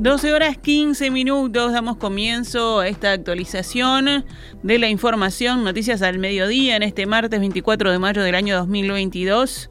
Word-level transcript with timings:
12 0.00 0.32
horas 0.32 0.56
15 0.56 1.10
minutos, 1.10 1.72
damos 1.72 1.96
comienzo 1.96 2.78
a 2.78 2.86
esta 2.86 3.10
actualización 3.10 4.24
de 4.62 4.78
la 4.78 4.88
información, 4.88 5.64
noticias 5.64 6.02
al 6.02 6.20
mediodía 6.20 6.76
en 6.76 6.84
este 6.84 7.04
martes 7.04 7.40
24 7.40 7.90
de 7.90 7.98
mayo 7.98 8.22
del 8.22 8.36
año 8.36 8.56
2022. 8.58 9.68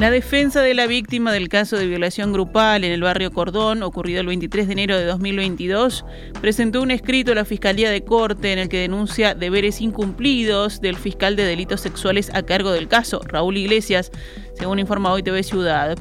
La 0.00 0.10
defensa 0.10 0.60
de 0.60 0.74
la 0.74 0.88
víctima 0.88 1.32
del 1.32 1.48
caso 1.48 1.76
de 1.76 1.86
violación 1.86 2.32
grupal 2.32 2.82
en 2.82 2.90
el 2.90 3.00
barrio 3.00 3.30
Cordón, 3.30 3.84
ocurrido 3.84 4.20
el 4.20 4.26
23 4.26 4.66
de 4.66 4.72
enero 4.72 4.98
de 4.98 5.04
2022, 5.04 6.04
presentó 6.40 6.82
un 6.82 6.90
escrito 6.90 7.30
a 7.30 7.36
la 7.36 7.44
Fiscalía 7.44 7.90
de 7.90 8.02
Corte 8.02 8.52
en 8.52 8.58
el 8.58 8.68
que 8.68 8.80
denuncia 8.80 9.36
deberes 9.36 9.80
incumplidos 9.80 10.80
del 10.80 10.96
fiscal 10.96 11.36
de 11.36 11.44
delitos 11.44 11.80
sexuales 11.80 12.28
a 12.34 12.42
cargo 12.42 12.72
del 12.72 12.88
caso, 12.88 13.20
Raúl 13.24 13.56
Iglesias, 13.56 14.10
según 14.54 14.80
informa 14.80 15.12
hoy 15.12 15.22
TV 15.22 15.44
Ciudad. 15.44 15.96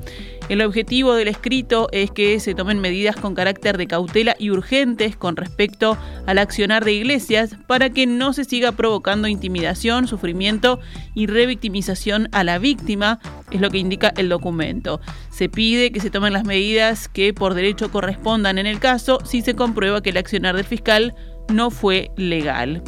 El 0.50 0.62
objetivo 0.62 1.14
del 1.16 1.30
escrito 1.30 1.88
es 1.94 2.12
que 2.12 2.40
se 2.40 2.54
tomen 2.54 2.80
medidas 2.80 3.16
con 3.16 3.34
carácter 3.34 3.78
de 3.78 3.88
cautela 3.88 4.36
y 4.38 4.52
urgentes 4.52 5.16
con 5.16 5.38
respecto 5.38 5.98
al 6.26 6.38
accionar 6.38 6.84
de 6.84 6.92
iglesias 6.94 7.56
para 7.66 7.90
que 7.90 8.06
no 8.06 8.34
se 8.34 8.44
siga 8.44 8.74
provocando 8.74 9.30
intimidación, 9.30 10.08
sufrimiento 10.08 10.82
y 11.16 11.28
revictimización 11.28 12.28
a 12.34 12.44
la 12.44 12.60
víctima, 12.60 13.20
es 13.52 13.62
lo 13.62 13.70
que 13.70 13.78
indica 13.78 14.14
el 14.18 14.28
documento. 14.28 15.00
Se 15.32 15.48
pide 15.48 15.92
que 15.92 16.02
se 16.02 16.10
tomen 16.10 16.34
las 16.34 16.44
medidas 16.44 17.08
que 17.08 17.34
por 17.34 17.54
derecho 17.54 17.90
correspondan 17.90 18.58
en 18.58 18.68
el 18.68 18.80
caso 18.80 19.20
si 19.24 19.41
se 19.41 19.55
comprueba 19.55 20.04
que 20.04 20.10
el 20.10 20.18
accionar 20.18 20.58
del 20.58 20.66
fiscal 20.66 21.16
no 21.52 21.72
fue 21.72 22.12
legal. 22.18 22.84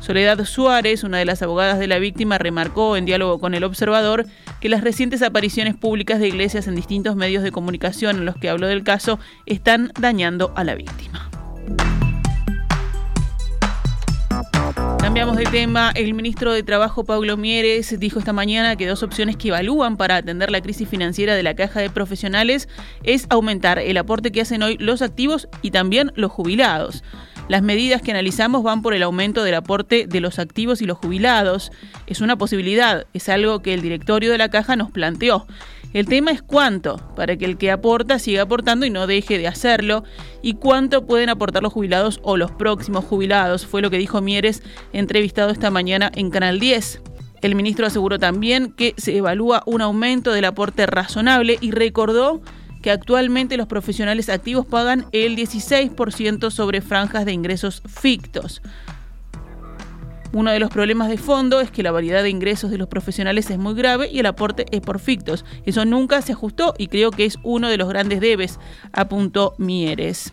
Soledad 0.00 0.42
Suárez, 0.46 1.04
una 1.04 1.18
de 1.18 1.26
las 1.26 1.42
abogadas 1.42 1.78
de 1.78 1.86
la 1.86 1.98
víctima, 1.98 2.38
remarcó 2.38 2.96
en 2.96 3.04
diálogo 3.04 3.38
con 3.38 3.54
el 3.54 3.64
observador 3.64 4.26
que 4.60 4.70
las 4.70 4.82
recientes 4.82 5.22
apariciones 5.22 5.76
públicas 5.76 6.18
de 6.18 6.28
iglesias 6.28 6.66
en 6.66 6.74
distintos 6.74 7.16
medios 7.16 7.42
de 7.42 7.52
comunicación 7.52 8.16
en 8.16 8.24
los 8.24 8.34
que 8.36 8.48
habló 8.48 8.66
del 8.66 8.82
caso 8.82 9.18
están 9.44 9.92
dañando 10.00 10.52
a 10.56 10.64
la 10.64 10.74
víctima. 10.74 11.30
Cambiamos 14.98 15.36
de 15.36 15.44
tema. 15.44 15.92
El 15.94 16.14
ministro 16.14 16.52
de 16.52 16.62
Trabajo, 16.62 17.04
Pablo 17.04 17.36
Mieres, 17.36 17.98
dijo 17.98 18.18
esta 18.18 18.32
mañana 18.32 18.76
que 18.76 18.86
dos 18.86 19.02
opciones 19.02 19.36
que 19.36 19.48
evalúan 19.48 19.96
para 19.96 20.16
atender 20.16 20.50
la 20.50 20.60
crisis 20.60 20.88
financiera 20.88 21.34
de 21.34 21.42
la 21.42 21.54
caja 21.54 21.80
de 21.80 21.90
profesionales 21.90 22.68
es 23.02 23.26
aumentar 23.28 23.78
el 23.78 23.96
aporte 23.96 24.30
que 24.30 24.40
hacen 24.40 24.62
hoy 24.62 24.76
los 24.78 25.02
activos 25.02 25.48
y 25.62 25.72
también 25.72 26.12
los 26.14 26.30
jubilados. 26.30 27.02
Las 27.50 27.62
medidas 27.62 28.00
que 28.00 28.12
analizamos 28.12 28.62
van 28.62 28.80
por 28.80 28.94
el 28.94 29.02
aumento 29.02 29.42
del 29.42 29.56
aporte 29.56 30.06
de 30.06 30.20
los 30.20 30.38
activos 30.38 30.80
y 30.82 30.86
los 30.86 30.98
jubilados. 30.98 31.72
Es 32.06 32.20
una 32.20 32.38
posibilidad, 32.38 33.08
es 33.12 33.28
algo 33.28 33.60
que 33.60 33.74
el 33.74 33.82
directorio 33.82 34.30
de 34.30 34.38
la 34.38 34.50
caja 34.50 34.76
nos 34.76 34.92
planteó. 34.92 35.48
El 35.92 36.06
tema 36.06 36.30
es 36.30 36.42
cuánto, 36.42 36.98
para 37.16 37.36
que 37.36 37.46
el 37.46 37.58
que 37.58 37.72
aporta 37.72 38.20
siga 38.20 38.42
aportando 38.42 38.86
y 38.86 38.90
no 38.90 39.08
deje 39.08 39.36
de 39.36 39.48
hacerlo, 39.48 40.04
y 40.42 40.54
cuánto 40.54 41.06
pueden 41.06 41.28
aportar 41.28 41.64
los 41.64 41.72
jubilados 41.72 42.20
o 42.22 42.36
los 42.36 42.52
próximos 42.52 43.04
jubilados, 43.04 43.66
fue 43.66 43.82
lo 43.82 43.90
que 43.90 43.98
dijo 43.98 44.20
Mieres, 44.20 44.62
entrevistado 44.92 45.50
esta 45.50 45.72
mañana 45.72 46.12
en 46.14 46.30
Canal 46.30 46.60
10. 46.60 47.02
El 47.42 47.56
ministro 47.56 47.84
aseguró 47.84 48.20
también 48.20 48.70
que 48.70 48.94
se 48.96 49.16
evalúa 49.16 49.64
un 49.66 49.80
aumento 49.80 50.30
del 50.30 50.44
aporte 50.44 50.86
razonable 50.86 51.58
y 51.60 51.72
recordó 51.72 52.42
que 52.82 52.90
actualmente 52.90 53.56
los 53.56 53.66
profesionales 53.66 54.28
activos 54.28 54.66
pagan 54.66 55.06
el 55.12 55.36
16% 55.36 56.50
sobre 56.50 56.80
franjas 56.80 57.24
de 57.24 57.32
ingresos 57.32 57.82
fictos. 57.86 58.62
Uno 60.32 60.52
de 60.52 60.60
los 60.60 60.70
problemas 60.70 61.08
de 61.08 61.18
fondo 61.18 61.60
es 61.60 61.72
que 61.72 61.82
la 61.82 61.90
variedad 61.90 62.22
de 62.22 62.30
ingresos 62.30 62.70
de 62.70 62.78
los 62.78 62.86
profesionales 62.86 63.50
es 63.50 63.58
muy 63.58 63.74
grave 63.74 64.08
y 64.12 64.20
el 64.20 64.26
aporte 64.26 64.64
es 64.70 64.80
por 64.80 65.00
fictos. 65.00 65.44
Eso 65.66 65.84
nunca 65.84 66.22
se 66.22 66.32
ajustó 66.32 66.74
y 66.78 66.86
creo 66.86 67.10
que 67.10 67.24
es 67.24 67.36
uno 67.42 67.68
de 67.68 67.76
los 67.76 67.88
grandes 67.88 68.20
debes, 68.20 68.60
apuntó 68.92 69.54
Mieres. 69.58 70.30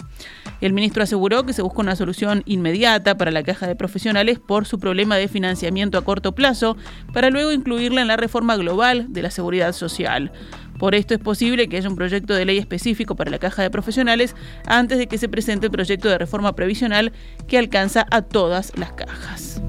El 0.62 0.74
ministro 0.74 1.02
aseguró 1.02 1.46
que 1.46 1.54
se 1.54 1.64
busca 1.64 1.82
una 1.82 1.96
solución 1.96 2.44
inmediata 2.46 3.18
para 3.18 3.32
la 3.32 3.42
caja 3.42 3.68
de 3.68 3.76
profesionales 3.76 4.38
por 4.40 4.68
su 4.68 4.80
problema 4.80 5.16
de 5.16 5.28
financiamiento 5.28 5.98
a 5.98 6.04
corto 6.04 6.34
plazo, 6.34 6.78
para 7.12 7.32
luego 7.32 7.52
incluirla 7.52 8.02
en 8.02 8.08
la 8.08 8.18
reforma 8.18 8.56
global 8.56 9.08
de 9.10 9.24
la 9.24 9.32
seguridad 9.32 9.74
social. 9.74 10.32
Por 10.78 10.96
esto 10.96 11.14
es 11.14 11.20
posible 11.20 11.68
que 11.68 11.78
haya 11.78 11.90
un 11.90 11.96
proyecto 11.96 12.34
de 12.34 12.46
ley 12.46 12.58
específico 12.58 13.16
para 13.16 13.32
la 13.32 13.40
caja 13.40 13.64
de 13.64 13.70
profesionales 13.70 14.36
antes 14.66 14.98
de 14.98 15.08
que 15.08 15.18
se 15.18 15.30
presente 15.30 15.68
el 15.68 15.72
proyecto 15.72 16.10
de 16.10 16.18
reforma 16.18 16.54
previsional 16.56 17.12
que 17.48 17.58
alcanza 17.58 18.06
a 18.12 18.22
todas 18.22 18.72
las 18.78 18.94
cajas. 18.94 19.62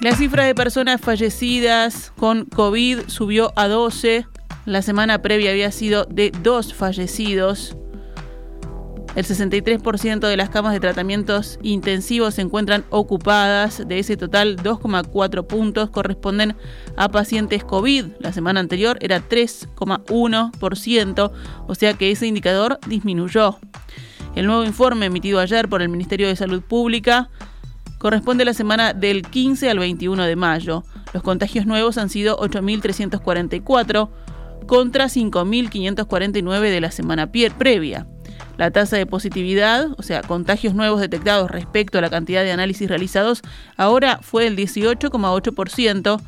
La 0.00 0.16
cifra 0.16 0.44
de 0.44 0.54
personas 0.54 0.98
fallecidas 0.98 2.10
con 2.16 2.46
COVID 2.46 3.00
subió 3.08 3.52
a 3.54 3.68
12. 3.68 4.26
La 4.64 4.80
semana 4.80 5.20
previa 5.20 5.50
había 5.50 5.70
sido 5.72 6.06
de 6.06 6.32
dos 6.42 6.72
fallecidos. 6.72 7.76
El 9.16 9.26
63% 9.26 10.20
de 10.20 10.36
las 10.36 10.50
camas 10.50 10.72
de 10.72 10.78
tratamientos 10.78 11.58
intensivos 11.62 12.34
se 12.34 12.42
encuentran 12.42 12.84
ocupadas. 12.90 13.82
De 13.88 13.98
ese 13.98 14.16
total, 14.16 14.56
2,4 14.56 15.48
puntos 15.48 15.90
corresponden 15.90 16.54
a 16.96 17.08
pacientes 17.08 17.64
COVID. 17.64 18.04
La 18.20 18.32
semana 18.32 18.60
anterior 18.60 18.98
era 19.00 19.28
3,1%, 19.28 21.32
o 21.66 21.74
sea 21.74 21.94
que 21.94 22.12
ese 22.12 22.28
indicador 22.28 22.78
disminuyó. 22.86 23.58
El 24.36 24.46
nuevo 24.46 24.64
informe 24.64 25.06
emitido 25.06 25.40
ayer 25.40 25.68
por 25.68 25.82
el 25.82 25.88
Ministerio 25.88 26.28
de 26.28 26.36
Salud 26.36 26.62
Pública 26.62 27.30
corresponde 27.98 28.42
a 28.42 28.46
la 28.46 28.54
semana 28.54 28.94
del 28.94 29.22
15 29.22 29.70
al 29.70 29.80
21 29.80 30.22
de 30.22 30.36
mayo. 30.36 30.84
Los 31.12 31.24
contagios 31.24 31.66
nuevos 31.66 31.98
han 31.98 32.10
sido 32.10 32.38
8.344 32.38 34.08
contra 34.68 35.06
5.549 35.06 36.60
de 36.60 36.80
la 36.80 36.92
semana 36.92 37.32
previa. 37.32 38.06
La 38.60 38.70
tasa 38.70 38.98
de 38.98 39.06
positividad, 39.06 39.86
o 39.96 40.02
sea, 40.02 40.20
contagios 40.20 40.74
nuevos 40.74 41.00
detectados 41.00 41.50
respecto 41.50 41.96
a 41.96 42.02
la 42.02 42.10
cantidad 42.10 42.42
de 42.42 42.52
análisis 42.52 42.90
realizados, 42.90 43.40
ahora 43.78 44.18
fue 44.20 44.46
el 44.46 44.54
18,8% 44.54 46.20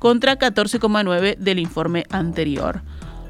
contra 0.00 0.36
14,9% 0.40 1.36
del 1.36 1.60
informe 1.60 2.02
anterior. 2.10 2.82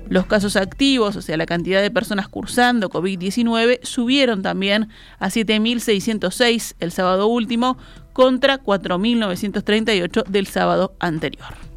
Los 0.09 0.25
casos 0.25 0.57
activos, 0.57 1.15
o 1.17 1.21
sea, 1.21 1.37
la 1.37 1.45
cantidad 1.45 1.83
de 1.83 1.91
personas 1.91 2.27
cursando 2.27 2.89
COVID-19, 2.89 3.81
subieron 3.83 4.41
también 4.41 4.89
a 5.19 5.29
7.606 5.29 6.75
el 6.81 6.91
sábado 6.91 7.27
último 7.27 7.77
contra 8.15 8.63
4.938 8.63 10.25
del 10.25 10.47
sábado 10.47 10.95
anterior. 11.01 11.68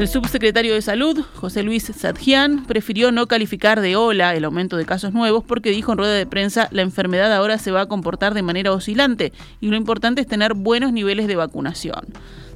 El 0.00 0.08
subsecretario 0.08 0.72
de 0.72 0.80
Salud, 0.80 1.22
José 1.34 1.62
Luis 1.62 1.82
Sadjian, 1.94 2.64
prefirió 2.64 3.12
no 3.12 3.26
calificar 3.26 3.82
de 3.82 3.96
ola 3.96 4.34
el 4.34 4.46
aumento 4.46 4.78
de 4.78 4.86
casos 4.86 5.12
nuevos 5.12 5.44
porque 5.44 5.68
dijo 5.72 5.92
en 5.92 5.98
rueda 5.98 6.14
de 6.14 6.24
prensa 6.24 6.68
la 6.70 6.80
enfermedad 6.80 7.30
ahora 7.34 7.58
se 7.58 7.70
va 7.70 7.82
a 7.82 7.86
comportar 7.86 8.32
de 8.32 8.40
manera 8.40 8.72
oscilante 8.72 9.34
y 9.60 9.68
lo 9.68 9.76
importante 9.76 10.22
es 10.22 10.26
tener 10.26 10.54
buenos 10.54 10.94
niveles 10.94 11.26
de 11.26 11.36
vacunación. 11.36 12.06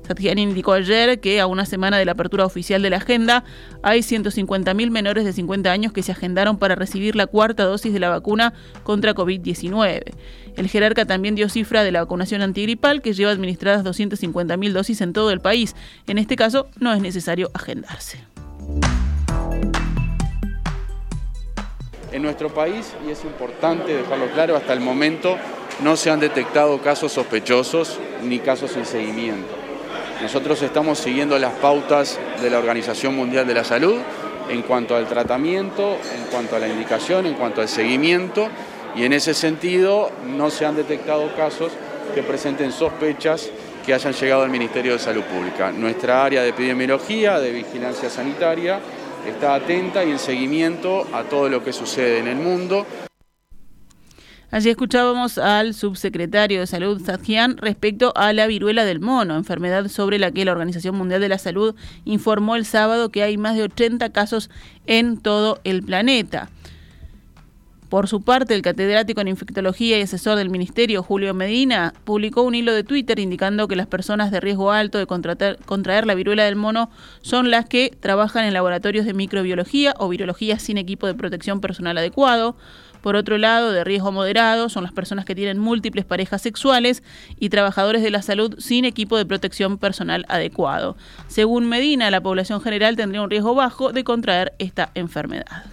Satjian 0.07 0.39
indicó 0.39 0.75
ayer 0.75 1.19
que 1.21 1.41
a 1.41 1.47
una 1.47 1.65
semana 1.65 1.99
de 1.99 2.05
la 2.05 2.13
apertura 2.13 2.45
oficial 2.45 2.83
de 2.83 2.91
la 2.91 2.99
agenda 2.99 3.45
hay 3.83 4.01
150.000 4.01 4.91
menores 4.91 5.25
de 5.25 5.33
50 5.33 5.73
años 5.73 5.93
que 5.93 6.03
se 6.03 6.13
agendaron 6.13 6.59
para 6.59 6.75
recibir 6.75 7.17
la 7.17 7.27
cuarta 7.27 7.65
dosis 7.65 7.93
de 7.93 8.01
la 8.01 8.11
vacuna 8.11 8.53
contra 8.83 9.15
COVID-19. 9.15 10.03
El 10.57 10.69
jerarca 10.69 11.07
también 11.07 11.35
dio 11.35 11.49
cifra 11.49 11.83
de 11.83 11.91
la 11.91 12.01
vacunación 12.01 12.43
antigripal 12.43 13.01
que 13.01 13.15
lleva 13.15 13.33
administradas 13.33 13.85
250.000 13.85 14.73
dosis 14.73 15.01
en 15.01 15.13
todo 15.13 15.31
el 15.31 15.41
país. 15.41 15.75
En 16.07 16.19
este 16.19 16.37
caso 16.37 16.69
no 16.79 16.93
es 16.93 17.01
necesario 17.01 17.51
agendarse. 17.55 18.19
En 22.13 22.23
nuestro 22.23 22.55
país, 22.55 22.95
y 23.09 23.11
es 23.11 23.25
importante 23.25 23.93
dejarlo 23.93 24.31
claro, 24.33 24.55
hasta 24.55 24.73
el 24.73 24.81
momento 24.81 25.37
no 25.83 25.97
se 25.97 26.11
han 26.11 26.21
detectado 26.21 26.81
casos 26.81 27.11
sospechosos 27.11 27.99
ni 28.23 28.39
casos 28.39 28.77
en 28.77 28.87
seguimiento. 28.87 29.64
Nosotros 30.25 30.63
estamos 30.63 31.01
siguiendo 31.01 31.39
las 31.39 31.53
pautas 31.53 32.19
de 32.41 32.49
la 32.49 32.59
Organización 32.59 33.15
Mundial 33.15 33.47
de 33.47 33.53
la 33.53 33.63
Salud 33.63 33.99
en 34.49 34.63
cuanto 34.63 34.97
al 34.97 35.07
tratamiento, 35.07 35.99
en 36.17 36.25
cuanto 36.31 36.57
a 36.57 36.59
la 36.59 36.67
indicación, 36.67 37.27
en 37.27 37.35
cuanto 37.35 37.61
al 37.61 37.69
seguimiento 37.69 38.49
y 38.97 39.05
en 39.05 39.13
ese 39.13 39.35
sentido 39.35 40.11
no 40.35 40.49
se 40.49 40.65
han 40.65 40.77
detectado 40.77 41.31
casos 41.37 41.73
que 42.15 42.23
presenten 42.23 42.73
sospechas 42.73 43.51
que 43.85 43.93
hayan 43.93 44.15
llegado 44.15 44.45
al 44.45 44.51
Ministerio 44.51 44.95
de 44.95 44.99
Salud 44.99 45.25
Pública. 45.25 45.71
Nuestra 45.71 46.25
área 46.25 46.43
de 46.43 46.49
epidemiología, 46.49 47.39
de 47.39 47.53
vigilancia 47.53 48.09
sanitaria, 48.09 48.81
está 49.29 49.55
atenta 49.55 50.05
y 50.05 50.13
en 50.13 50.19
seguimiento 50.19 51.07
a 51.13 51.25
todo 51.25 51.51
lo 51.51 51.63
que 51.63 51.75
sucede 51.75 52.21
en 52.21 52.29
el 52.29 52.37
mundo. 52.37 52.87
Allí 54.51 54.71
escuchábamos 54.71 55.39
al 55.39 55.75
subsecretario 55.75 56.61
de 56.61 56.67
Salud, 56.67 57.03
Sadjian, 57.05 57.57
respecto 57.57 58.13
a 58.15 58.33
la 58.33 58.47
viruela 58.47 58.85
del 58.85 59.01
mono, 59.01 59.37
enfermedad 59.37 59.89
sobre 59.89 60.19
la 60.19 60.31
que 60.31 60.45
la 60.45 60.53
Organización 60.53 60.97
Mundial 60.97 61.21
de 61.21 61.29
la 61.29 61.39
Salud 61.39 61.75
informó 62.05 62.55
el 62.55 62.65
sábado 62.65 63.11
que 63.11 63.23
hay 63.23 63.37
más 63.37 63.57
de 63.57 63.65
80 63.65 64.11
casos 64.11 64.51
en 64.87 65.17
todo 65.17 65.61
el 65.65 65.83
planeta. 65.83 66.51
Por 67.95 68.09
su 68.09 68.23
parte, 68.23 68.57
el 68.57 68.63
catedrático 68.63 69.21
en 69.21 69.29
infectología 69.29 69.97
y 69.97 70.03
asesor 70.03 70.37
del 70.37 70.51
ministerio, 70.51 71.05
Julio 71.05 71.33
Medina, 71.33 71.95
publicó 72.03 72.43
un 72.43 72.57
hilo 72.57 72.73
de 72.73 72.83
Twitter 72.83 73.21
indicando 73.21 73.69
que 73.69 73.77
las 73.77 73.87
personas 73.87 74.33
de 74.33 74.41
riesgo 74.41 74.73
alto 74.73 74.99
de 74.99 75.07
contraer 75.07 76.05
la 76.05 76.17
viruela 76.17 76.43
del 76.43 76.57
mono 76.57 76.91
son 77.23 77.53
las 77.53 77.67
que 77.67 77.97
trabajan 78.01 78.47
en 78.47 78.53
laboratorios 78.53 79.07
de 79.07 79.15
microbiología 79.15 79.95
o 79.97 80.09
virología 80.09 80.59
sin 80.59 80.77
equipo 80.77 81.07
de 81.07 81.15
protección 81.15 81.61
personal 81.61 81.97
adecuado. 81.97 82.57
Por 83.01 83.15
otro 83.15 83.39
lado, 83.39 83.71
de 83.71 83.85
riesgo 83.85 84.11
moderado 84.11 84.69
son 84.69 84.83
las 84.83 84.93
personas 84.93 85.25
que 85.25 85.37
tienen 85.37 85.61
múltiples 85.61 86.05
parejas 86.05 86.43
sexuales 86.43 87.05
y 87.39 87.49
trabajadores 87.49 88.03
de 88.03 88.11
la 88.11 88.23
salud 88.23 88.57
sin 88.59 88.87
equipo 88.87 89.17
de 89.17 89.25
protección 89.25 89.79
personal 89.79 90.27
adecuado. 90.29 90.97
Según 91.29 91.69
Medina, 91.69 92.11
la 92.11 92.21
población 92.21 92.61
general 92.61 92.97
tendría 92.97 93.23
un 93.23 93.31
riesgo 93.31 93.55
bajo 93.55 93.93
de 93.93 94.03
contraer 94.03 94.53
esta 94.59 94.91
enfermedad. 94.97 95.67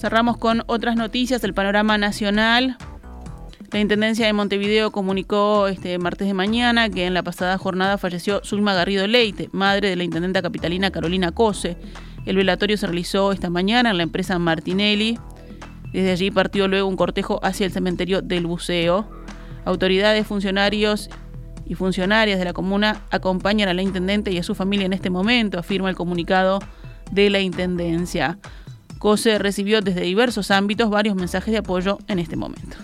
Cerramos 0.00 0.38
con 0.38 0.62
otras 0.66 0.96
noticias 0.96 1.42
del 1.42 1.52
panorama 1.52 1.98
nacional. 1.98 2.78
La 3.70 3.80
Intendencia 3.80 4.24
de 4.24 4.32
Montevideo 4.32 4.92
comunicó 4.92 5.68
este 5.68 5.98
martes 5.98 6.26
de 6.26 6.32
mañana 6.32 6.88
que 6.88 7.04
en 7.04 7.12
la 7.12 7.22
pasada 7.22 7.58
jornada 7.58 7.98
falleció 7.98 8.40
Zulma 8.42 8.72
Garrido 8.72 9.06
Leite, 9.06 9.50
madre 9.52 9.90
de 9.90 9.96
la 9.96 10.04
intendenta 10.04 10.40
capitalina 10.40 10.90
Carolina 10.90 11.32
Cose. 11.32 11.76
El 12.24 12.36
velatorio 12.36 12.78
se 12.78 12.86
realizó 12.86 13.30
esta 13.32 13.50
mañana 13.50 13.90
en 13.90 13.98
la 13.98 14.02
empresa 14.02 14.38
Martinelli. 14.38 15.18
Desde 15.92 16.12
allí 16.12 16.30
partió 16.30 16.66
luego 16.66 16.88
un 16.88 16.96
cortejo 16.96 17.38
hacia 17.42 17.66
el 17.66 17.72
cementerio 17.72 18.22
del 18.22 18.46
Buceo. 18.46 19.06
Autoridades, 19.66 20.26
funcionarios 20.26 21.10
y 21.66 21.74
funcionarias 21.74 22.38
de 22.38 22.46
la 22.46 22.54
comuna 22.54 23.02
acompañan 23.10 23.68
a 23.68 23.74
la 23.74 23.82
intendente 23.82 24.32
y 24.32 24.38
a 24.38 24.42
su 24.44 24.54
familia 24.54 24.86
en 24.86 24.94
este 24.94 25.10
momento, 25.10 25.58
afirma 25.58 25.90
el 25.90 25.94
comunicado 25.94 26.60
de 27.12 27.28
la 27.28 27.40
Intendencia. 27.40 28.38
COSE 29.00 29.38
recibió 29.38 29.80
desde 29.80 30.02
diversos 30.02 30.50
ámbitos 30.50 30.90
varios 30.90 31.16
mensajes 31.16 31.50
de 31.52 31.58
apoyo 31.58 31.98
en 32.06 32.18
este 32.18 32.36
momento. 32.36 32.76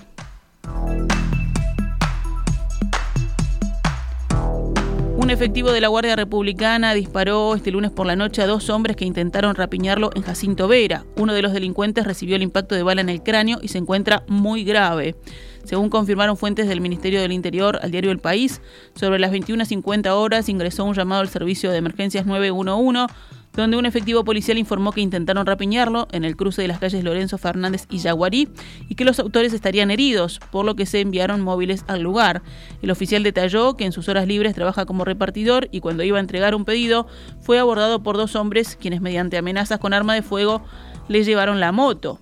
Un 5.19 5.31
efectivo 5.31 5.73
de 5.73 5.83
la 5.83 5.89
Guardia 5.89 6.17
Republicana 6.17 6.95
disparó 6.95 7.55
este 7.55 7.71
lunes 7.71 7.91
por 7.91 8.07
la 8.07 8.17
noche 8.17 8.41
a 8.41 8.47
dos 8.47 8.71
hombres 8.71 8.97
que 8.97 9.05
intentaron 9.05 9.55
rapiñarlo 9.55 10.11
en 10.15 10.23
Jacinto 10.23 10.69
Vera. 10.69 11.05
Uno 11.17 11.35
de 11.35 11.43
los 11.43 11.53
delincuentes 11.53 12.07
recibió 12.07 12.37
el 12.37 12.43
impacto 12.43 12.75
de 12.75 12.83
bala 12.83 13.03
en 13.03 13.11
el 13.11 13.23
cráneo 13.23 13.59
y 13.61 13.69
se 13.69 13.77
encuentra 13.77 14.23
muy 14.27 14.65
grave. 14.65 15.17
Según 15.65 15.91
confirmaron 15.91 16.39
fuentes 16.39 16.67
del 16.67 16.81
Ministerio 16.81 17.21
del 17.21 17.33
Interior 17.33 17.79
al 17.83 17.91
diario 17.91 18.11
El 18.11 18.21
País, 18.21 18.63
sobre 18.95 19.19
las 19.19 19.33
21.50 19.33 20.09
horas 20.13 20.49
ingresó 20.49 20.85
un 20.85 20.95
llamado 20.95 21.21
al 21.21 21.29
servicio 21.29 21.71
de 21.71 21.77
emergencias 21.77 22.25
911 22.25 23.13
donde 23.57 23.77
un 23.77 23.87
efectivo 23.87 24.25
policial 24.25 24.59
informó 24.59 24.93
que 24.93 25.01
intentaron 25.01 25.47
rapiñarlo 25.47 26.09
en 26.13 26.25
el 26.25 26.37
cruce 26.37 26.63
de 26.63 26.69
las 26.69 26.79
calles 26.79 27.03
Lorenzo 27.03 27.39
Fernández 27.39 27.87
y 27.91 27.99
Yaguarí 27.99 28.49
y 28.89 28.95
que 28.95 29.05
los 29.05 29.19
autores 29.19 29.53
estarían 29.53 29.91
heridos, 29.91 30.41
por 30.51 30.65
lo 30.65 30.77
que 30.77 30.87
se 30.87 31.01
enviaron 31.01 31.41
móviles 31.41 31.85
al 31.89 32.03
lugar. 32.03 32.43
El 32.83 32.91
oficial 32.91 33.23
detalló 33.23 33.77
que 33.77 33.85
en 33.85 33.93
sus 33.93 34.09
horas 34.09 34.27
libres 34.27 34.55
trabaja 34.55 34.85
como 34.85 35.05
repartidor 35.05 35.69
y 35.73 35.81
cuando 35.81 36.05
iba 36.05 36.19
a 36.19 36.21
entregar 36.21 36.55
un 36.55 36.65
pedido 36.65 37.07
fue 37.41 37.59
abordado 37.59 38.03
por 38.03 38.17
dos 38.17 38.37
hombres 38.37 38.77
quienes 38.81 39.01
mediante 39.01 39.39
amenazas 39.39 39.81
con 39.81 39.95
arma 39.95 40.15
de 40.15 40.23
fuego 40.23 40.63
le 41.09 41.25
llevaron 41.25 41.61
la 41.61 41.73
moto. 41.73 42.21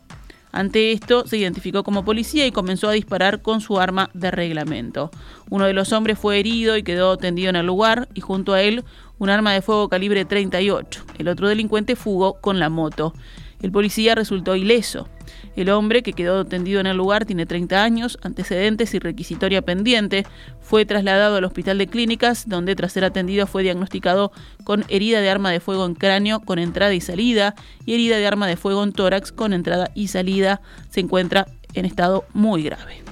Ante 0.55 0.93
esto, 0.93 1.27
se 1.27 1.37
identificó 1.37 1.83
como 1.83 2.05
policía 2.05 2.47
y 2.47 2.53
comenzó 2.53 2.89
a 2.89 2.93
disparar 2.93 3.43
con 3.43 3.61
su 3.61 3.81
arma 3.81 4.11
de 4.15 4.31
reglamento. 4.31 5.11
Uno 5.51 5.65
de 5.65 5.73
los 5.73 5.93
hombres 5.93 6.17
fue 6.17 6.39
herido 6.39 6.77
y 6.77 6.85
quedó 6.85 7.17
tendido 7.17 7.51
en 7.51 7.57
el 7.57 7.67
lugar, 7.67 8.09
y 8.15 8.21
junto 8.21 8.53
a 8.53 8.63
él 8.63 8.85
un 9.19 9.31
arma 9.31 9.53
de 9.53 9.63
fuego 9.63 9.89
calibre 9.89 10.25
38. 10.25 11.05
El 11.19 11.29
otro 11.29 11.49
delincuente 11.49 11.97
fugó 11.97 12.41
con 12.41 12.59
la 12.59 12.69
moto. 12.69 13.15
El 13.63 13.73
policía 13.73 14.15
resultó 14.15 14.57
ileso. 14.57 15.09
El 15.57 15.71
hombre, 15.71 16.03
que 16.03 16.13
quedó 16.13 16.45
tendido 16.45 16.81
en 16.81 16.87
el 16.87 16.97
lugar, 16.97 17.25
tiene 17.25 17.47
30 17.47 17.83
años, 17.83 18.19
antecedentes 18.23 18.93
y 18.93 18.99
requisitoria 18.99 19.63
pendiente. 19.63 20.27
Fue 20.61 20.85
trasladado 20.85 21.37
al 21.37 21.45
hospital 21.45 21.79
de 21.79 21.87
clínicas, 21.87 22.49
donde 22.49 22.75
tras 22.75 22.93
ser 22.93 23.05
atendido 23.05 23.47
fue 23.47 23.63
diagnosticado 23.63 24.33
con 24.65 24.85
herida 24.89 25.21
de 25.21 25.31
arma 25.31 25.51
de 25.51 25.61
fuego 25.61 25.87
en 25.87 25.95
cráneo 25.95 26.41
con 26.41 26.59
entrada 26.59 26.93
y 26.93 27.01
salida 27.01 27.55
y 27.87 27.95
herida 27.95 28.19
de 28.19 28.27
arma 28.27 28.47
de 28.47 28.57
fuego 28.57 28.83
en 28.83 28.93
tórax 28.93 29.33
con 29.33 29.53
entrada 29.53 29.91
y 29.95 30.09
salida. 30.09 30.61
Se 30.91 31.01
encuentra 31.01 31.47
en 31.73 31.85
estado 31.85 32.25
muy 32.33 32.65
grave. 32.65 33.03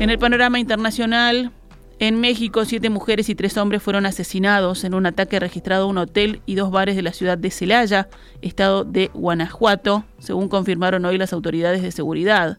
En 0.00 0.08
el 0.08 0.18
panorama 0.18 0.58
internacional, 0.58 1.52
en 2.00 2.18
México, 2.18 2.64
siete 2.64 2.88
mujeres 2.88 3.28
y 3.28 3.34
tres 3.34 3.58
hombres 3.58 3.82
fueron 3.82 4.06
asesinados 4.06 4.84
en 4.84 4.94
un 4.94 5.04
ataque 5.04 5.38
registrado 5.38 5.84
a 5.84 5.86
un 5.86 5.98
hotel 5.98 6.40
y 6.46 6.54
dos 6.54 6.70
bares 6.70 6.96
de 6.96 7.02
la 7.02 7.12
ciudad 7.12 7.36
de 7.36 7.50
Celaya, 7.50 8.08
estado 8.40 8.84
de 8.84 9.10
Guanajuato, 9.12 10.04
según 10.18 10.48
confirmaron 10.48 11.04
hoy 11.04 11.18
las 11.18 11.34
autoridades 11.34 11.82
de 11.82 11.92
seguridad. 11.92 12.56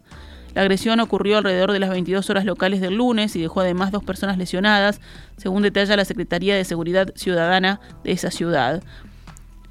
La 0.53 0.61
agresión 0.61 0.99
ocurrió 0.99 1.39
alrededor 1.39 1.71
de 1.71 1.79
las 1.79 1.89
22 1.89 2.29
horas 2.29 2.45
locales 2.45 2.81
del 2.81 2.97
lunes 2.97 3.35
y 3.35 3.41
dejó 3.41 3.61
además 3.61 3.91
dos 3.91 4.03
personas 4.03 4.37
lesionadas, 4.37 5.01
según 5.37 5.63
detalla 5.63 5.95
la 5.95 6.05
Secretaría 6.05 6.55
de 6.55 6.63
Seguridad 6.63 7.11
Ciudadana 7.15 7.79
de 8.03 8.11
esa 8.11 8.29
ciudad. 8.29 8.83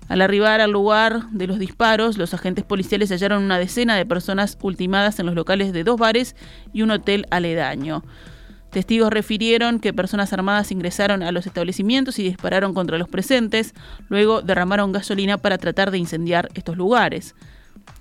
Al 0.09 0.21
arribar 0.21 0.61
al 0.61 0.73
lugar 0.73 1.31
de 1.31 1.47
los 1.47 1.61
disparos, 1.61 2.19
los 2.19 2.35
agentes 2.35 2.65
policiales 2.65 3.11
hallaron 3.11 3.45
una 3.45 3.61
decena 3.61 3.95
de 3.95 4.05
personas 4.05 4.59
ultimadas 4.63 5.21
en 5.21 5.27
los 5.27 5.37
locales 5.37 5.73
de 5.73 5.85
dos 5.85 5.97
bares 5.97 6.35
y 6.73 6.83
un 6.83 6.91
hotel 6.91 7.27
aledaño. 7.31 8.03
Testigos 8.71 9.13
refirieron 9.13 9.81
que 9.81 9.93
personas 9.93 10.33
armadas 10.33 10.71
ingresaron 10.71 11.23
a 11.23 11.33
los 11.33 11.47
establecimientos 11.47 12.19
y 12.19 12.23
dispararon 12.23 12.73
contra 12.73 12.99
los 12.99 13.09
presentes, 13.09 13.75
luego 14.09 14.43
derramaron 14.43 14.93
gasolina 14.93 15.39
para 15.39 15.59
tratar 15.59 15.91
de 15.91 15.99
incendiar 15.99 16.49
estos 16.55 16.77
lugares. 16.77 17.35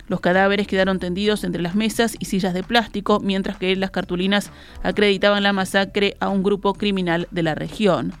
Los 0.06 0.20
cadáveres 0.20 0.66
quedaron 0.66 0.98
tendidos 0.98 1.44
entre 1.44 1.62
las 1.62 1.74
mesas 1.74 2.16
y 2.18 2.24
sillas 2.24 2.54
de 2.54 2.62
plástico, 2.62 3.20
mientras 3.20 3.56
que 3.56 3.74
las 3.76 3.90
cartulinas 3.90 4.50
acreditaban 4.82 5.42
la 5.42 5.52
masacre 5.52 6.16
a 6.20 6.28
un 6.28 6.42
grupo 6.42 6.74
criminal 6.74 7.28
de 7.30 7.42
la 7.42 7.54
región. 7.54 8.12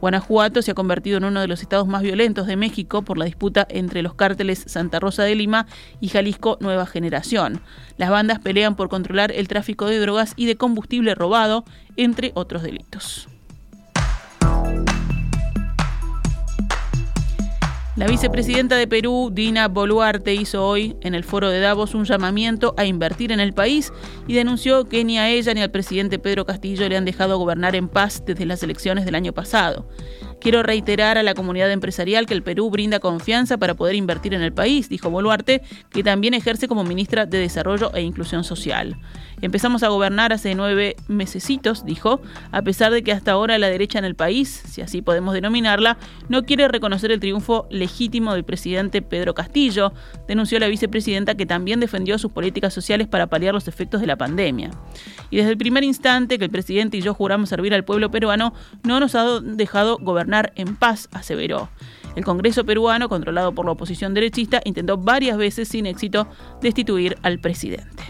Guanajuato 0.00 0.62
se 0.62 0.70
ha 0.70 0.74
convertido 0.74 1.18
en 1.18 1.24
uno 1.24 1.40
de 1.40 1.48
los 1.48 1.62
estados 1.62 1.86
más 1.88 2.02
violentos 2.02 2.46
de 2.46 2.56
México 2.56 3.02
por 3.02 3.18
la 3.18 3.24
disputa 3.24 3.66
entre 3.70 4.02
los 4.02 4.14
cárteles 4.14 4.64
Santa 4.66 5.00
Rosa 5.00 5.24
de 5.24 5.34
Lima 5.34 5.66
y 6.00 6.08
Jalisco 6.08 6.56
Nueva 6.60 6.86
Generación. 6.86 7.60
Las 7.96 8.10
bandas 8.10 8.38
pelean 8.38 8.76
por 8.76 8.88
controlar 8.88 9.32
el 9.32 9.48
tráfico 9.48 9.86
de 9.86 9.98
drogas 9.98 10.34
y 10.36 10.46
de 10.46 10.56
combustible 10.56 11.14
robado, 11.14 11.64
entre 11.96 12.32
otros 12.34 12.62
delitos. 12.62 13.28
La 17.98 18.06
vicepresidenta 18.06 18.76
de 18.76 18.86
Perú, 18.86 19.30
Dina 19.32 19.66
Boluarte, 19.66 20.32
hizo 20.32 20.64
hoy 20.64 20.96
en 21.00 21.16
el 21.16 21.24
foro 21.24 21.50
de 21.50 21.58
Davos 21.58 21.96
un 21.96 22.04
llamamiento 22.04 22.72
a 22.76 22.84
invertir 22.84 23.32
en 23.32 23.40
el 23.40 23.52
país 23.52 23.92
y 24.28 24.34
denunció 24.34 24.88
que 24.88 25.02
ni 25.02 25.18
a 25.18 25.28
ella 25.28 25.52
ni 25.52 25.62
al 25.62 25.72
presidente 25.72 26.20
Pedro 26.20 26.46
Castillo 26.46 26.88
le 26.88 26.96
han 26.96 27.04
dejado 27.04 27.38
gobernar 27.38 27.74
en 27.74 27.88
paz 27.88 28.22
desde 28.24 28.46
las 28.46 28.62
elecciones 28.62 29.04
del 29.04 29.16
año 29.16 29.32
pasado. 29.32 29.84
Quiero 30.40 30.62
reiterar 30.62 31.18
a 31.18 31.22
la 31.22 31.34
comunidad 31.34 31.70
empresarial 31.72 32.26
que 32.26 32.34
el 32.34 32.42
Perú 32.42 32.70
brinda 32.70 33.00
confianza 33.00 33.58
para 33.58 33.74
poder 33.74 33.96
invertir 33.96 34.34
en 34.34 34.42
el 34.42 34.52
país, 34.52 34.88
dijo 34.88 35.10
Boluarte, 35.10 35.62
que 35.90 36.04
también 36.04 36.34
ejerce 36.34 36.68
como 36.68 36.84
ministra 36.84 37.26
de 37.26 37.38
Desarrollo 37.38 37.92
e 37.94 38.02
Inclusión 38.02 38.44
Social. 38.44 38.96
Empezamos 39.40 39.84
a 39.84 39.88
gobernar 39.88 40.32
hace 40.32 40.54
nueve 40.54 40.96
mesecitos, 41.06 41.84
dijo, 41.84 42.20
a 42.50 42.62
pesar 42.62 42.92
de 42.92 43.02
que 43.02 43.12
hasta 43.12 43.32
ahora 43.32 43.56
la 43.58 43.68
derecha 43.68 43.98
en 43.98 44.04
el 44.04 44.16
país, 44.16 44.48
si 44.48 44.80
así 44.80 45.00
podemos 45.00 45.32
denominarla, 45.32 45.96
no 46.28 46.42
quiere 46.42 46.66
reconocer 46.66 47.12
el 47.12 47.20
triunfo 47.20 47.68
legítimo 47.70 48.34
del 48.34 48.44
presidente 48.44 49.00
Pedro 49.00 49.34
Castillo, 49.34 49.92
denunció 50.26 50.58
la 50.58 50.66
vicepresidenta 50.66 51.36
que 51.36 51.46
también 51.46 51.78
defendió 51.78 52.18
sus 52.18 52.32
políticas 52.32 52.74
sociales 52.74 53.06
para 53.06 53.28
paliar 53.28 53.54
los 53.54 53.68
efectos 53.68 54.00
de 54.00 54.08
la 54.08 54.16
pandemia. 54.16 54.70
Y 55.30 55.36
desde 55.36 55.50
el 55.50 55.58
primer 55.58 55.84
instante 55.84 56.38
que 56.38 56.44
el 56.44 56.50
presidente 56.50 56.96
y 56.96 57.02
yo 57.02 57.14
juramos 57.14 57.48
servir 57.48 57.74
al 57.74 57.84
pueblo 57.84 58.10
peruano, 58.10 58.54
no 58.82 58.98
nos 58.98 59.14
ha 59.14 59.40
dejado 59.40 59.98
en 60.54 60.76
paz, 60.76 61.08
aseveró. 61.12 61.68
El 62.14 62.24
Congreso 62.24 62.64
peruano, 62.64 63.08
controlado 63.08 63.52
por 63.52 63.64
la 63.64 63.72
oposición 63.72 64.14
derechista, 64.14 64.60
intentó 64.64 64.96
varias 64.96 65.36
veces 65.36 65.68
sin 65.68 65.86
éxito 65.86 66.26
destituir 66.60 67.16
al 67.22 67.38
presidente. 67.38 68.02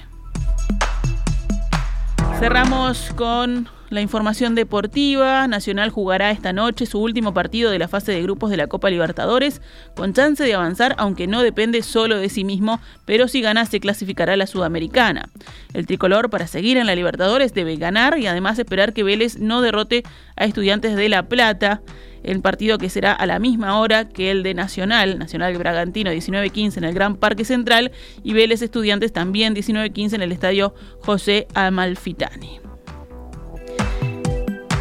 Cerramos 2.38 3.12
con 3.16 3.68
la 3.90 4.00
información 4.00 4.54
deportiva. 4.54 5.46
Nacional 5.46 5.90
jugará 5.90 6.30
esta 6.30 6.52
noche 6.52 6.86
su 6.86 7.00
último 7.00 7.34
partido 7.34 7.70
de 7.70 7.78
la 7.78 7.88
fase 7.88 8.12
de 8.12 8.22
grupos 8.22 8.50
de 8.50 8.56
la 8.56 8.66
Copa 8.66 8.90
Libertadores, 8.90 9.60
con 9.94 10.12
chance 10.12 10.44
de 10.44 10.54
avanzar, 10.54 10.94
aunque 10.98 11.26
no 11.26 11.42
depende 11.42 11.82
solo 11.82 12.18
de 12.18 12.28
sí 12.28 12.44
mismo, 12.44 12.80
pero 13.04 13.28
si 13.28 13.40
gana 13.40 13.66
se 13.66 13.80
clasificará 13.80 14.34
a 14.34 14.36
la 14.36 14.46
Sudamericana. 14.46 15.28
El 15.74 15.86
tricolor, 15.86 16.30
para 16.30 16.46
seguir 16.46 16.76
en 16.76 16.86
la 16.86 16.94
Libertadores, 16.94 17.54
debe 17.54 17.76
ganar 17.76 18.18
y 18.18 18.26
además 18.26 18.58
esperar 18.58 18.92
que 18.92 19.02
Vélez 19.02 19.38
no 19.38 19.60
derrote 19.60 20.02
a 20.36 20.44
Estudiantes 20.44 20.96
de 20.96 21.08
La 21.08 21.28
Plata 21.28 21.82
el 22.22 22.40
partido 22.40 22.78
que 22.78 22.90
será 22.90 23.12
a 23.12 23.26
la 23.26 23.38
misma 23.38 23.78
hora 23.78 24.08
que 24.08 24.30
el 24.30 24.42
de 24.42 24.52
Nacional, 24.54 25.18
Nacional 25.18 25.56
Bragantino 25.56 26.10
19-15 26.10 26.78
en 26.78 26.84
el 26.84 26.94
Gran 26.94 27.16
Parque 27.16 27.44
Central 27.44 27.92
y 28.22 28.32
Vélez 28.32 28.60
Estudiantes 28.60 29.12
también 29.12 29.54
19-15 29.54 30.14
en 30.14 30.22
el 30.22 30.32
Estadio 30.32 30.74
José 31.00 31.46
Amalfitani. 31.54 32.67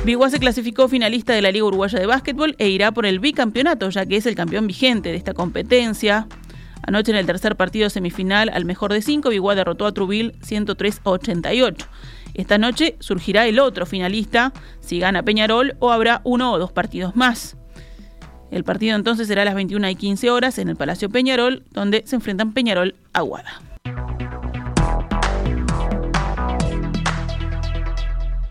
Biguá 0.08 0.30
se 0.30 0.40
clasificó 0.40 0.88
finalista 0.88 1.34
de 1.34 1.42
la 1.42 1.52
Liga 1.52 1.66
Uruguaya 1.66 2.00
de 2.00 2.06
Básquetbol 2.06 2.56
e 2.60 2.70
irá 2.70 2.94
por 2.94 3.06
el 3.06 3.20
bicampeonato, 3.20 3.90
ya 3.90 4.06
que 4.06 4.16
es 4.16 4.26
el 4.26 4.36
campeón 4.36 4.66
vigente 4.66 5.10
de 5.10 5.18
esta 5.18 5.34
competencia. 5.34 6.30
Anoche 6.82 7.12
en 7.12 7.18
el 7.18 7.26
tercer 7.26 7.58
partido 7.58 7.90
semifinal, 7.90 8.48
al 8.48 8.64
mejor 8.64 8.94
de 8.94 9.02
cinco, 9.02 9.32
Biguá 9.32 9.54
derrotó 9.54 9.86
a 9.86 9.92
Trubil 9.92 10.38
103 10.44 11.02
a 11.04 11.10
88. 11.10 11.88
Esta 12.36 12.58
noche 12.58 12.96
surgirá 13.02 13.48
el 13.48 13.60
otro 13.60 13.86
finalista, 13.86 14.54
si 14.80 14.98
gana 14.98 15.24
Peñarol 15.24 15.76
o 15.80 15.92
habrá 15.92 16.22
uno 16.24 16.54
o 16.54 16.58
dos 16.58 16.72
partidos 16.72 17.18
más. 17.18 17.58
El 18.50 18.64
partido 18.64 18.96
entonces 18.96 19.28
será 19.28 19.42
a 19.42 19.46
las 19.46 19.56
21 19.56 19.90
y 19.90 19.96
15 19.96 20.32
horas 20.32 20.58
en 20.58 20.70
el 20.70 20.78
Palacio 20.78 21.10
Peñarol, 21.10 21.66
donde 21.72 22.04
se 22.06 22.16
enfrentan 22.16 22.54
Peñarol 22.54 22.96
Aguada. 23.12 23.62